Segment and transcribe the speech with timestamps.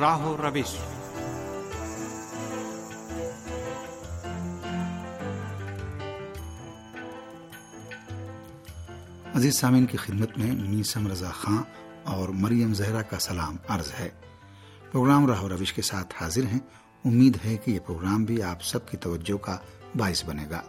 [0.00, 0.76] راہ و روش
[9.34, 11.62] عزیز سامعین کی خدمت میں میسم رضا خان
[12.04, 14.08] اور مریم زہرا کا سلام عرض ہے۔
[14.92, 16.60] پروگرام راہ و روش کے ساتھ حاضر ہیں۔
[17.04, 19.58] امید ہے کہ یہ پروگرام بھی آپ سب کی توجہ کا
[19.96, 20.62] باعث بنے گا۔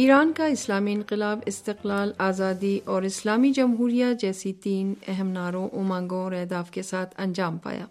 [0.00, 6.32] ایران کا اسلامی انقلاب، استقلال، آزادی اور اسلامی جمہوریہ جیسی تین اہم نعروں، امنگوں اور
[6.32, 7.86] اہداف کے ساتھ انجام پایا۔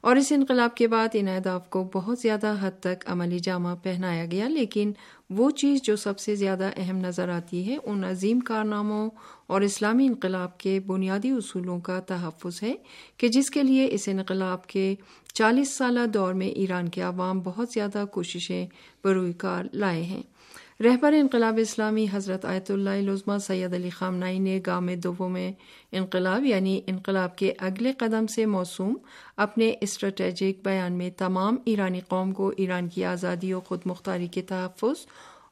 [0.00, 4.26] اور اس انقلاب کے بعد ان اہداف کو بہت زیادہ حد تک عملی جامہ پہنایا
[4.30, 4.92] گیا، لیکن
[5.30, 9.10] وہ چیز جو سب سے زیادہ اہم نظر آتی ہے، ان عظیم کارناموں
[9.46, 12.74] اور اسلامی انقلاب کے بنیادی اصولوں کا تحفظ ہے
[13.16, 14.94] کہ جس کے لیے اس انقلاب کے
[15.34, 18.66] چالیس سالہ دور میں ایران کے عوام بہت زیادہ کوششیں
[19.04, 20.22] بروئی کار لائے ہیں۔
[20.80, 25.52] رہبر انقلاب اسلامی حضرت آیت اللہ لزمہ سید علی خامنائی نے گام دو میں
[25.92, 28.94] انقلاب یعنی انقلاب کے اگلے قدم سے موسوم
[29.36, 34.42] اپنے اسٹریٹجک بیان میں تمام ایرانی قوم کو ایران کی آزادی و خود مختاری کے
[34.42, 35.06] تحفظ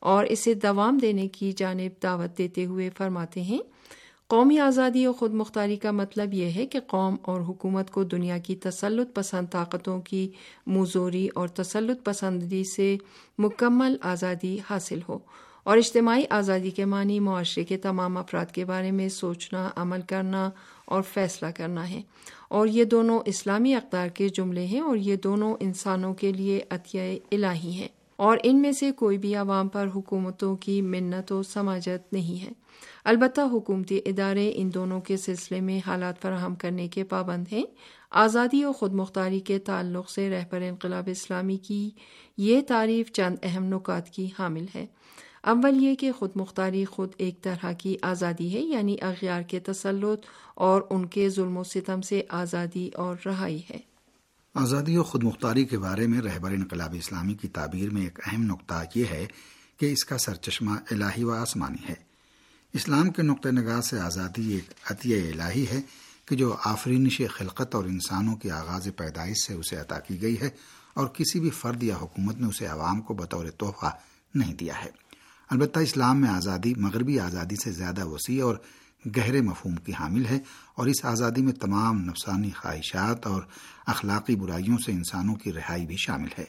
[0.05, 3.59] اور اسے دوام دینے کی جانب دعوت دیتے ہوئے فرماتے ہیں
[4.27, 8.39] قومی آزادی و خود مختاری کا مطلب یہ ہے کہ قوم اور حکومت کو دنیا
[8.39, 10.31] کی تسلط پسند طاقتوں کی
[10.67, 12.97] موزوری اور تسلط پسندی سے
[13.39, 15.19] مکمل آزادی حاصل ہو۔
[15.63, 20.51] اور اجتماعی آزادی کے معنی معاشرے کے تمام افراد کے بارے میں سوچنا، عمل کرنا
[20.85, 22.03] اور فیصلہ کرنا ہے۔
[22.49, 27.19] اور یہ دونوں اسلامی اقدار کے جملے ہیں اور یہ دونوں انسانوں کے لیے عطیہ
[27.33, 32.13] الہی ہیں۔ اور ان میں سے کوئی بھی عوام پر حکومتوں کی منت و سماجت
[32.13, 32.53] نہیں ہے۔
[33.05, 37.65] البتہ حکومتی ادارے ان دونوں کے سلسلے میں حالات فراہم کرنے کے پابند ہیں۔
[38.11, 41.91] آزادی و خود مختاری کے تعلق سے رہبر انقلاب اسلامی کی
[42.37, 44.87] یہ تعریف چند اہم نکات کی حامل ہے۔
[45.43, 50.27] اول یہ کہ خود مختاری خود ایک طرح کی آزادی ہے یعنی اغیار کے تسلط
[50.55, 53.94] اور ان کے ظلم و ستم سے آزادی اور رہائی ہے۔
[54.55, 58.43] آزادی و خود مختاری کے بارے میں رہبر انقلاب اسلامی کی تعبیر میں ایک اہم
[58.43, 59.27] نقطہ یہ ہے
[59.81, 61.95] کہ اس کا سرچشمہ الہی و آسمانی ہے۔
[62.73, 65.81] اسلام کے نقطۂ نگاہ سے آزادی ایک عطیہ الہی ہے
[66.27, 70.51] کہ جو آفرینش خلقت اور انسانوں کے آغاز پیدائش سے اسے عطا کی گئی ہے
[70.95, 73.91] اور کسی بھی فرد یا حکومت نے اسے عوام کو بطور تحفہ
[74.35, 74.91] نہیں دیا ہے۔
[75.51, 78.57] البتہ اسلام میں آزادی، مغربی آزادی سے زیادہ وسیع اور
[79.17, 80.39] گہرے مفہوم کی حامل ہے
[80.75, 83.43] اور اس آزادی میں تمام نفسانی خواہشات اور
[83.87, 86.45] اخلاقی برائیوں سے انسانوں کی رہائی بھی شامل ہے۔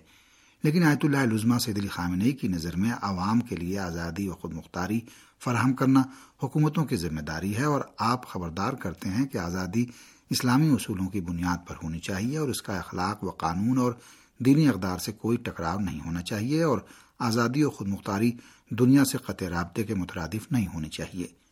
[0.63, 4.33] لیکن آیت اللہ لزما سے دلی خامنئی کی نظر میں عوام کے لیے آزادی و
[4.33, 4.99] خود مختاری
[5.43, 6.03] فراہم کرنا
[6.43, 9.85] حکومتوں کی ذمہ داری ہے اور آپ خبردار کرتے ہیں کہ آزادی
[10.29, 13.93] اسلامی اصولوں کی بنیاد پر ہونی چاہیے اور اس کا اخلاق و قانون اور
[14.39, 16.79] دینی اقدار سے کوئی ٹکراؤ نہیں ہونا چاہیے اور
[17.19, 18.31] آزادی و خود مختاری
[18.69, 21.44] دنیا سے قطع رابطے کے مترادف نہیں ہونی چاہیے۔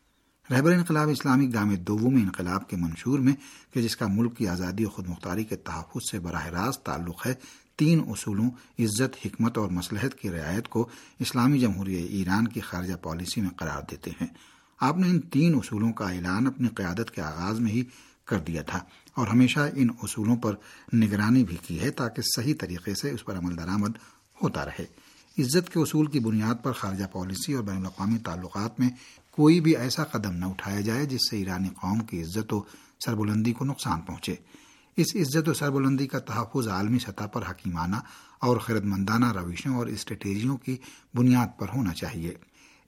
[0.52, 3.34] رہبر انقلاب اسلامی گام دوم انقلاب کے منشور میں
[3.74, 7.28] کہ جس کا ملک کی آزادی و خود مختاری کے تحفظ سے براہ راست تعلق
[7.28, 7.34] ہے،
[7.76, 8.50] تین اصولوں،
[8.80, 10.90] عزت، حکمت اور مسلحت کی رعایت کو
[11.20, 14.28] اسلامی جمہوریہ ایران کی خارجہ پالیسی میں قرار دیتے ہیں۔
[14.80, 17.84] آپ نے ان تین اصولوں کا اعلان اپنی قیادت کے آغاز میں ہی
[18.26, 18.80] کر دیا تھا
[19.14, 20.56] اور ہمیشہ ان اصولوں پر
[20.94, 23.92] نگرانی بھی کی ہے تاکہ صحیح طریقے سے اس پر عمل درآمد
[24.44, 24.86] ہوتا رہے۔
[25.40, 28.90] عزت کے اصول کی بنیاد پر خارجہ پالیسی اور بین الاقوامی تعلقات میں
[29.32, 32.62] کوئی بھی ایسا قدم نہ اٹھایا جائے جس سے ایرانی قوم کی عزت و
[33.06, 34.36] سربلندی کو نقصان پہنچے۔
[34.98, 37.96] اس عزت و سربلندی کا تحفظ عالمی سطح پر حکیمانہ
[38.40, 40.78] اور خرد مندانہ روشوں اور اسٹریٹجیوں کی
[41.14, 42.34] بنیاد پر ہونا چاہیے۔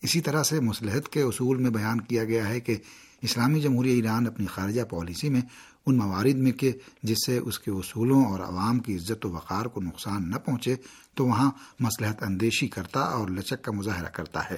[0.02, 2.78] اسی طرح سے مسلحت کے اصول میں بیان کیا گیا ہے کہ
[3.22, 5.42] اسلامی جمہوریہ ایران اپنی خارجہ پالیسی میں
[5.86, 6.72] ان موارد میں کہ
[7.04, 10.76] جس سے اس کے اصولوں اور عوام کی عزت و وقار کو نقصان نہ پہنچے،
[11.14, 14.58] تو وہاں مسلحت اندیشی کرتا اور لچک کا مظاہرہ کرتا ہے۔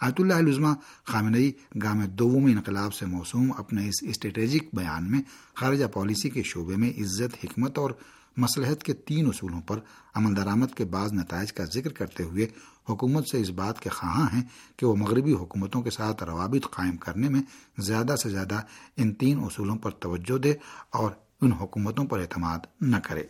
[0.00, 0.68] آیت اللہ علزمہ
[1.04, 1.52] خامنئی
[1.82, 5.20] گام دوم انقلاب سے موسوم اپنے اس اسٹریٹجک بیان میں
[5.54, 7.90] خارجہ پالیسی کے شعبے میں عزت، حکمت اور
[8.36, 9.78] مسلحت کے تین اصولوں پر
[10.14, 12.46] عمل درآمد کے بعض نتائج کا ذکر کرتے ہوئے
[12.88, 14.42] حکومت سے اس بات کے خواہاں ہیں
[14.76, 17.42] کہ وہ مغربی حکومتوں کے ساتھ روابط قائم کرنے میں
[17.78, 18.60] زیادہ سے زیادہ
[18.96, 20.54] ان تین اصولوں پر توجہ دے
[20.90, 21.10] اور
[21.40, 23.22] ان حکومتوں پر اعتماد نہ کرے۔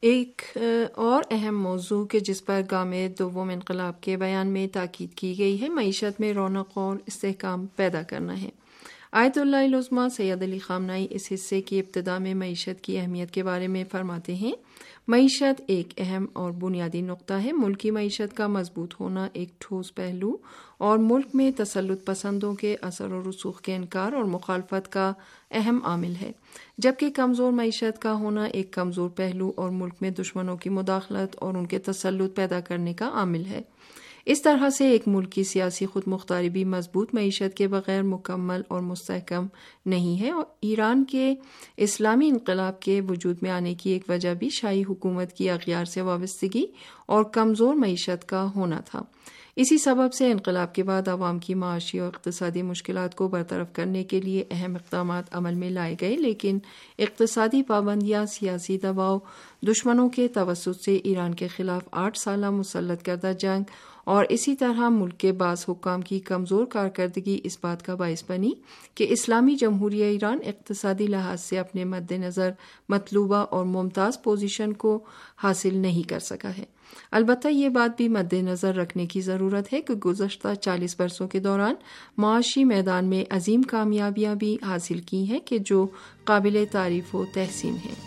[0.00, 0.42] ایک
[0.94, 5.60] اور اہم موضوع کہ جس پر گام دوم انقلاب کے بیان میں تاکید کی گئی
[5.60, 8.50] ہے، معیشت میں رونق اور استحکام پیدا کرنا ہے۔
[9.12, 13.42] آیت اللہ العظمہ سید علی خامنائی اس حصے کی ابتدا میں معیشت کی اہمیت کے
[13.42, 14.52] بارے میں فرماتے ہیں۔
[15.08, 20.36] معیشت ایک اہم اور بنیادی نقطہ ہے۔ ملکی معیشت کا مضبوط ہونا ایک ٹھوس پہلو
[20.78, 25.12] اور ملک میں تسلط پسندوں کے اثر و رسوخ کے انکار اور مخالفت کا
[25.50, 26.32] اہم عامل ہے۔
[26.78, 31.54] جبکہ کمزور معیشت کا ہونا ایک کمزور پہلو اور ملک میں دشمنوں کی مداخلت اور
[31.54, 33.60] ان کے تسلط پیدا کرنے کا عامل ہے۔
[34.28, 38.60] اس طرح سے ایک ملک کی سیاسی خود مختاری بھی مضبوط معیشت کے بغیر مکمل
[38.68, 39.46] اور مستحکم
[39.86, 41.34] نہیں ہے اور ایران کے
[41.76, 46.00] اسلامی انقلاب کے وجود میں آنے کی ایک وجہ بھی شاہی حکومت کی اغیار سے
[46.00, 46.66] وابستگی
[47.06, 49.02] اور کمزور معیشت کا ہونا تھا۔
[49.56, 54.04] اسی سبب سے انقلاب کے بعد عوام کی معاشی اور اقتصادی مشکلات کو برطرف کرنے
[54.04, 56.58] کے لیے اہم اقدامات عمل میں لائے گئے، لیکن
[56.98, 59.18] اقتصادی پابندیاں، سیاسی دباؤ،
[59.66, 63.62] دشمنوں کے توسط سے ایران کے خلاف آٹھ سالہ مسلط کردہ جنگ
[64.08, 68.50] اور اسی طرح ملک کے بعض حکام کی کمزور کارکردگی اس بات کا باعث بنی
[68.94, 72.50] کہ اسلامی جمہوریہ ایران اقتصادی لحاظ سے اپنے مد نظر
[72.88, 75.04] مطلوبہ اور ممتاز پوزیشن کو
[75.42, 76.64] حاصل نہیں کر سکا ہے۔
[77.10, 81.38] البتہ یہ بات بھی مد نظر رکھنے کی ضرورت ہے کہ گزشتہ چالیس برسوں کے
[81.38, 81.74] دوران
[82.16, 85.86] معاشی میدان میں عظیم کامیابیاں بھی حاصل کی ہیں کہ جو
[86.24, 87.97] قابل تعریف و تحسین ہیں۔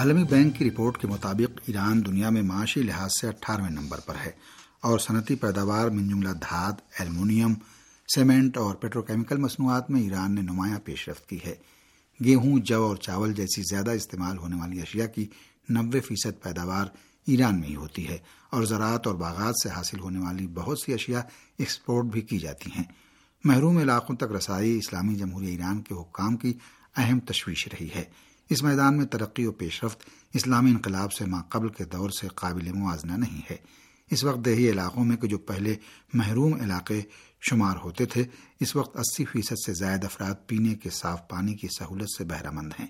[0.00, 4.14] عالمی بینک کی رپورٹ کے مطابق ایران دنیا میں معاشی لحاظ سے اٹھارہویں نمبر پر
[4.26, 4.30] ہے
[4.80, 7.54] اور صنعتی پیداوار میں جملہ دھات، ایلومینیم،
[8.14, 11.54] سیمنٹ اور پیٹروکیمیکل مصنوعات میں ایران نے نمایاں پیش رفت کی ہے۔
[12.24, 15.26] گیہوں، جو اور چاول جیسی زیادہ استعمال ہونے والی اشیاء کی
[15.68, 16.86] نوے فیصد پیداوار
[17.26, 18.18] ایران میں ہی ہوتی ہے
[18.50, 21.22] اور زراعت اور باغات سے حاصل ہونے والی بہت سی اشیاء
[21.58, 22.84] ایکسپورٹ بھی کی جاتی ہیں۔
[23.44, 26.54] محروم علاقوں تک رسائی اسلامی جمہوریہ ایران کے حکام کی
[26.96, 30.00] اہم تشویش رہی ہے۔ اس میدان میں ترقی و پیش رفت
[30.34, 33.56] اسلامی انقلاب سے ماقبل کے دور سے قابل موازنہ نہیں ہے۔
[34.10, 35.76] اس وقت دیہی علاقوں میں کہ جو پہلے
[36.14, 37.00] محروم علاقے
[37.40, 38.24] شمار ہوتے تھے،
[38.60, 42.50] اس وقت اسی فیصد سے زائد افراد پینے کے صاف پانی کی سہولت سے بہرہ
[42.50, 42.86] مند ہیں۔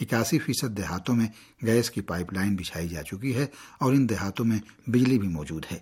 [0.00, 1.26] اکاسی فیصد دیہاتوں میں
[1.62, 3.46] گیس کی پائپ لائن بچھائی جا چکی ہے
[3.78, 5.78] اور ان دیہاتوں میں بجلی بھی موجود ہے۔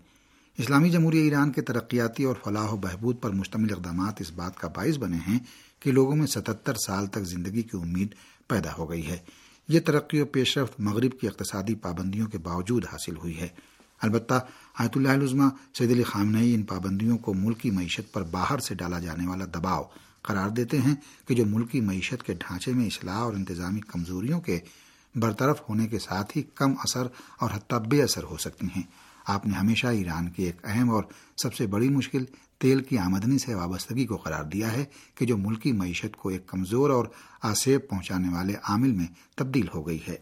[0.58, 4.68] اسلامی جمہوریہ ایران کے ترقیاتی اور فلاح و بہبود پر مشتمل اقدامات اس بات کا
[4.68, 5.38] باعث بنے ہیں
[5.80, 8.14] کہ لوگوں میں ستتر سال تک زندگی کی امید
[8.50, 9.18] پیدا ہو گئی ہے۔
[9.68, 13.48] یہ ترقی و پیش رفت مغرب کی اقتصادی پابندیوں کے باوجود حاصل ہوئی ہے۔
[14.02, 14.34] البتہ
[14.78, 15.44] آیت اللہ علزمہ
[15.74, 19.82] سید علی خامنئی ان پابندیوں کو ملکی معیشت پر باہر سے ڈالا جانے والا دباؤ
[20.22, 20.94] قرار دیتے ہیں
[21.28, 24.58] کہ جو ملکی معیشت کے ڈھانچے میں اصلاح اور انتظامی کمزوریوں کے
[25.14, 27.06] برطرف ہونے کے ساتھ ہی کم اثر
[27.38, 28.82] اور حتیٰ بے اثر ہو سکتی ہیں۔
[29.30, 31.04] آپ نے ہمیشہ ایران کی ایک اہم اور
[31.42, 32.24] سب سے بڑی مشکل
[32.58, 34.84] تیل کی آمدنی سے وابستگی کو قرار دیا ہے
[35.14, 37.04] کہ جو ملکی معیشت کو ایک کمزور اور
[37.42, 39.06] آسیب پہنچانے والے عامل میں
[39.36, 40.16] تبدیل ہو گئی ہے۔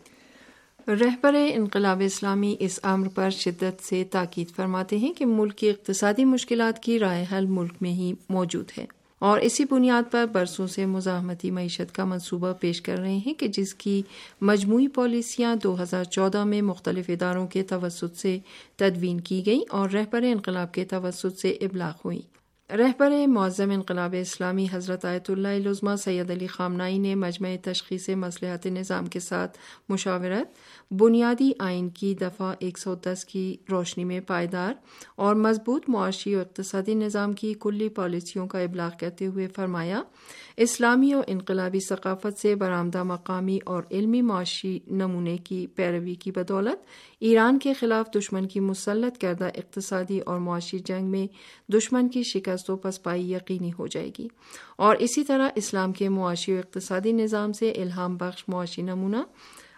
[0.87, 6.25] رہبر انقلاب اسلامی اس عمر پر شدت سے تاکید فرماتے ہیں کہ ملک کی اقتصادی
[6.25, 10.87] مشکلات کی رائے حل ملک میں ہی موجود ہے۔ اور اسی بنیاد پر برسوں سے
[10.87, 14.03] مزاحمتی معیشت کا منصوبہ پیش کر رہے ہیں کہ جس کی
[14.41, 18.39] مجموعی پالیسیاں دو ہزار چودہ میں مختلف اداروں کے توسط سے
[18.77, 22.38] تدوین کی گئیں اور رہبر انقلاب کے توسط سے ابلاغ ہوئیں۔
[22.77, 28.67] رہبر معظم انقلاب اسلامی حضرت آیت اللہ العظمہ سید علی خامنائی نے مجمع تشخیص مسلحت
[28.67, 34.73] نظام کے ساتھ مشاورت بنیادی آئین کی دفعہ ایک سو دس کی روشنی میں پائیدار
[35.17, 40.03] اور مضبوط معاشی اور اقتصادی نظام کی کلی پالیسیوں کا ابلاغ کرتے ہوئے فرمایا،
[40.57, 46.87] اسلامی اور انقلابی ثقافت سے برآمدہ مقامی اور علمی معاشی نمونے کی پیروی کی بدولت،
[47.21, 51.27] ایران کے خلاف دشمن کی مسلط کردہ اقتصادی اور معاشی جنگ میں
[51.73, 54.29] دشمن کی شکست و پسپائی یقینی ہو جائے گی۔
[54.77, 59.17] اور اسی طرح اسلام کے معاشی و اقتصادی نظام سے الہام بخش معاشی نمونہ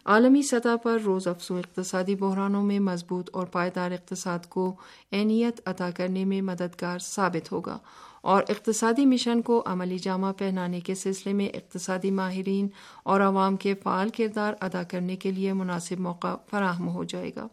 [0.05, 4.75] عالمی سطح پر روز افسو اقتصادی بحرانوں میں مضبوط اور پائیدار اقتصاد کو
[5.13, 7.79] اہمیت عطا کرنے میں مددگار ثابت ہوگا۔
[8.23, 12.69] اور اقتصادی مشن کو عملی جامہ پہنانے کے سلسلے میں اقتصادی ماہرین
[13.03, 17.49] اور عوام کے فعال کردار ادا کرنے کے لیے مناسب موقع فراہم ہو جائے گا۔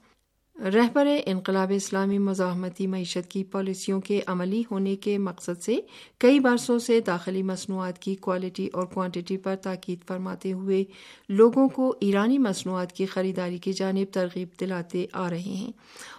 [0.61, 5.79] رہبر انقلاب اسلامی مزاحمتی معیشت کی پالیسیوں کے عملی ہونے کے مقصد سے
[6.17, 10.83] کئی برسوں سے داخلی مصنوعات کی کوالٹی اور کوانٹٹی پر تاکید فرماتے ہوئے
[11.29, 15.71] لوگوں کو ایرانی مصنوعات کی خریداری کی جانب ترغیب دلاتے آ رہے ہیں۔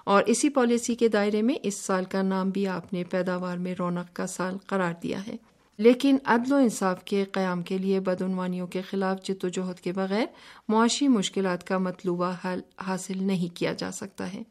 [0.05, 3.75] اور اسی پالیسی کے دائرے میں اس سال کا نام بھی آپ نے پیداوار میں
[3.79, 5.37] رونق کا سال قرار دیا ہے۔
[5.79, 9.93] لیکن عدل و انصاف کے قیام کے لیے بدعنوانیوں کے خلاف جد و جہد کے
[9.93, 10.27] بغیر
[10.69, 14.43] معاشی مشکلات کا مطلوبہ حل حاصل نہیں کیا جا سکتا ہے۔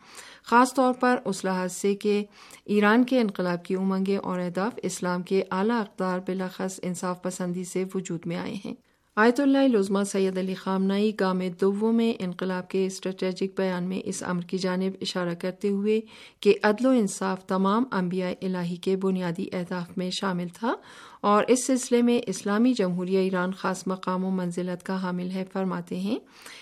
[0.43, 2.25] خاص طور پر اس لحاظ سے کہ
[2.65, 7.84] ایران کے انقلاب کی امنگیں اور اہداف اسلام کے اعلیٰ اقدار بلاخص انصاف پسندی سے
[7.96, 8.87] وجود میں آئے ہیں۔
[9.18, 14.24] آیت اللہ لزما سید علی خامنائی گام دو میں انقلاب کے اسٹریٹجک بیان میں اس
[14.24, 16.02] امر کی جانب اشارہ کرتے ہوئے
[16.40, 20.74] کہ عدل و انصاف تمام انبیاء الہی کے بنیادی اہداف میں شامل تھا
[21.22, 26.00] اور اس سلسلے میں اسلامی جمہوریہ ایران خاص مقام و منزلت کا حامل ہے فرماتے
[26.00, 26.18] ہیں۔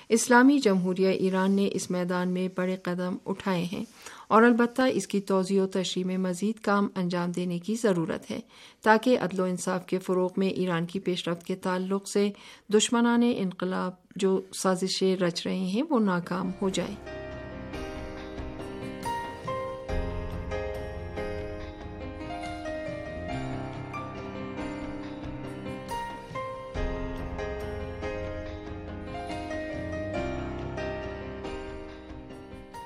[0.10, 3.84] اسلامی جمہوریہ ایران نے اس میدان میں بڑے قدم اٹھائے ہیں
[4.28, 8.40] اور البتہ اس کی توضیع و تشریح میں مزید کام انجام دینے کی ضرورت ہے
[8.84, 12.30] تاکہ عدل و انصاف کے فروغ میں ایران کی پیش رفت کے تعلق سے
[12.74, 17.15] دشمنان انقلاب جو سازشیں رچ رہے ہیں وہ ناکام ہو جائیں۔